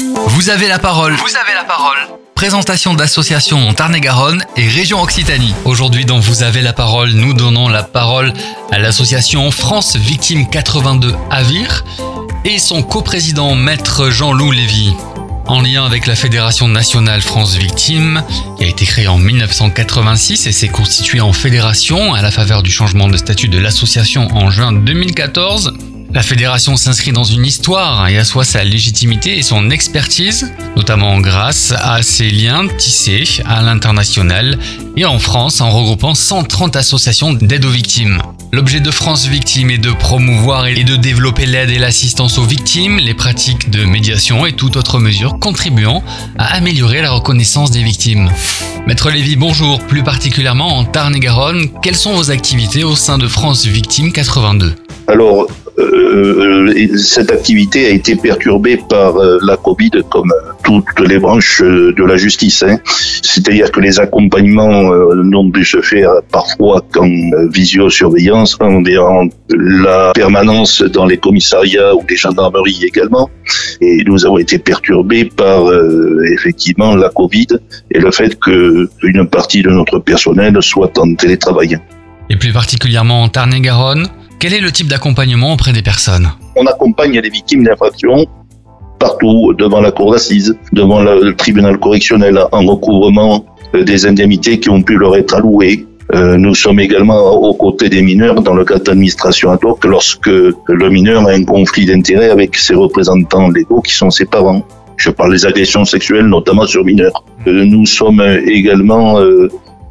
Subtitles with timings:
[0.00, 1.14] Vous avez la parole.
[1.14, 1.96] Vous avez la parole.
[2.34, 5.54] Présentation d'associations en Tarn-et-Garonne et région Occitanie.
[5.64, 8.32] Aujourd'hui dans Vous avez la parole, nous donnons la parole
[8.70, 11.84] à l'association France Victimes 82 Avir
[12.44, 14.94] et son coprésident maître Jean-Loup Lévy.
[15.46, 18.22] En lien avec la Fédération nationale France Victimes,
[18.58, 22.70] qui a été créée en 1986 et s'est constituée en fédération à la faveur du
[22.70, 25.72] changement de statut de l'association en juin 2014,
[26.10, 31.72] la fédération s'inscrit dans une histoire et assoit sa légitimité et son expertise, notamment grâce
[31.76, 34.58] à ses liens tissés à l'international
[34.96, 38.18] et en France en regroupant 130 associations d'aide aux victimes.
[38.52, 42.96] L'objet de France Victimes est de promouvoir et de développer l'aide et l'assistance aux victimes,
[42.96, 46.02] les pratiques de médiation et toute autre mesure contribuant
[46.38, 48.30] à améliorer la reconnaissance des victimes.
[48.86, 49.78] Maître Lévy, bonjour.
[49.80, 54.74] Plus particulièrement en Tarn-et-Garonne, quelles sont vos activités au sein de France Victimes 82
[55.08, 55.46] Alors,
[55.78, 60.32] euh, euh, cette activité a été perturbée par euh, la Covid comme
[60.64, 62.62] toutes les branches de la justice.
[62.62, 62.78] Hein.
[62.84, 67.08] C'est-à-dire que les accompagnements n'ont pu se faire parfois qu'en
[67.48, 68.82] visiosurveillance, en
[69.50, 73.30] la permanence dans les commissariats ou les gendarmeries également.
[73.80, 75.62] Et nous avons été perturbés par
[76.32, 77.48] effectivement la Covid
[77.90, 81.78] et le fait qu'une partie de notre personnel soit en télétravail.
[82.30, 87.18] Et plus particulièrement en Tarn-et-Garonne quel est le type d'accompagnement auprès des personnes On accompagne
[87.18, 88.26] les victimes d'infractions
[88.98, 94.70] partout, devant la cour d'assises, devant le tribunal correctionnel, en recouvrement euh, des indemnités qui
[94.70, 95.86] ont pu leur être allouées.
[96.14, 100.26] Euh, nous sommes également aux côtés des mineurs dans le cas d'administration ad hoc lorsque
[100.26, 104.66] le mineur a un conflit d'intérêts avec ses représentants légaux qui sont ses parents.
[104.96, 107.22] Je parle des agressions sexuelles, notamment sur mineurs.
[107.46, 109.20] Euh, nous sommes également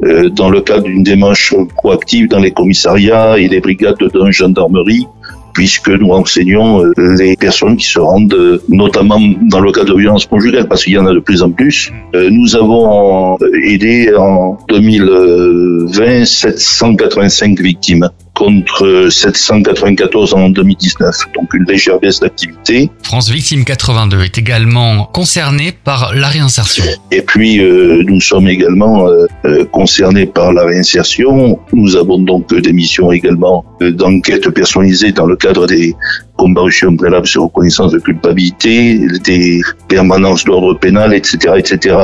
[0.04, 5.08] euh, dans le cadre d'une démarche proactive dans les commissariats et les brigades de gendarmerie
[5.54, 9.94] puisque nous enseignons euh, les personnes qui se rendent, euh, notamment dans le cas de
[9.96, 11.92] violences conjugales, parce qu'il y en a de plus en plus.
[12.14, 22.20] Nous avons aidé en 2020 785 victimes contre 794 en 2019, donc une légère baisse
[22.20, 22.92] d'activité.
[23.02, 26.84] France Victime 82 est également concernée par la réinsertion.
[27.12, 31.60] Et puis euh, nous sommes également euh, euh, concernés par la réinsertion.
[31.74, 35.96] Nous avons donc des missions également d'enquête personnalisée dans le cadre des
[36.38, 41.98] comparutions préalables sur reconnaissance de culpabilité, des permanences d'ordre pénal, etc., etc.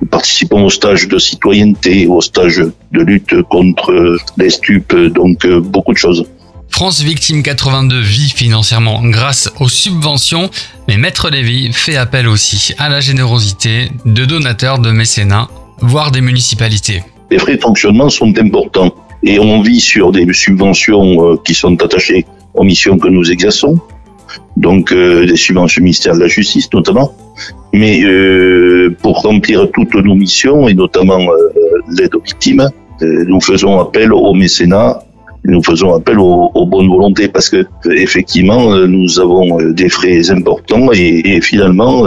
[0.00, 2.58] Nous participons au stage de citoyenneté, au stage
[2.92, 6.24] de lutte contre les stupes, donc euh, beaucoup de choses.
[6.72, 10.50] France Victime 82 vit financièrement grâce aux subventions,
[10.88, 15.48] mais Maître Lévy fait appel aussi à la générosité de donateurs, de mécénats,
[15.80, 17.02] voire des municipalités.
[17.30, 21.80] Les frais de fonctionnement sont importants et on vit sur des subventions euh, qui sont
[21.82, 22.24] attachées
[22.54, 23.78] aux missions que nous exerçons,
[24.56, 27.12] donc euh, des subventions du ministère de la Justice notamment,
[27.72, 32.68] mais euh, pour remplir toutes nos missions, et notamment euh, l'aide aux victimes,
[33.02, 35.02] euh, nous faisons appel au mécénat,
[35.44, 41.34] nous faisons appel aux, bonnes volontés, parce que effectivement, nous avons des frais importants et,
[41.34, 42.06] et finalement,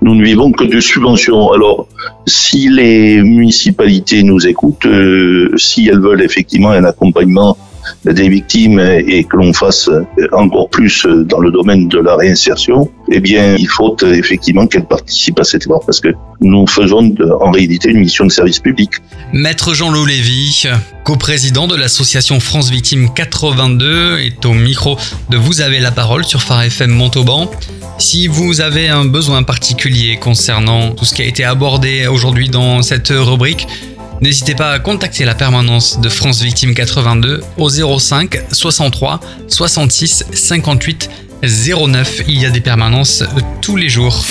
[0.00, 1.52] nous ne vivons que de subventions.
[1.52, 1.86] Alors,
[2.26, 4.88] si les municipalités nous écoutent,
[5.58, 7.58] si elles veulent effectivement un accompagnement
[8.04, 9.88] des victimes et que l'on fasse
[10.32, 15.38] encore plus dans le domaine de la réinsertion, eh bien, il faut effectivement qu'elle participe
[15.40, 16.08] à cet effort parce que
[16.40, 18.90] nous faisons en réalité une mission de service public.
[19.32, 20.64] Maître Jean-Loup Lévy,
[21.04, 24.96] coprésident de l'association France Victimes 82, est au micro
[25.30, 27.50] de Vous avez la parole sur Phare FM Montauban.
[27.98, 32.82] Si vous avez un besoin particulier concernant tout ce qui a été abordé aujourd'hui dans
[32.82, 33.68] cette rubrique,
[34.22, 39.18] N'hésitez pas à contacter la permanence de France Victime 82 au 05 63
[39.48, 41.10] 66 58
[41.42, 42.22] 09.
[42.28, 43.24] Il y a des permanences
[43.60, 44.24] tous les jours.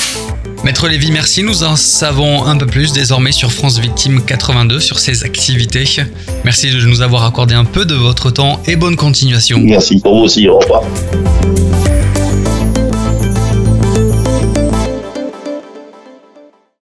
[0.64, 1.44] Maître Lévy, merci.
[1.44, 5.84] Nous en savons un peu plus désormais sur France Victime 82, sur ses activités.
[6.46, 9.60] Merci de nous avoir accordé un peu de votre temps et bonne continuation.
[9.60, 10.48] Merci pour aussi.
[10.48, 10.84] Au revoir.